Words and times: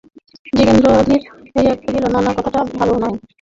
যোগেন্দ্র 0.53 0.85
অধীর 0.93 1.21
হইয়া 1.53 1.73
কহিল, 1.81 2.03
না 2.05 2.19
না, 2.25 2.31
কথাটা 2.37 2.59
ভালো 2.79 2.93
নয়। 3.01 3.15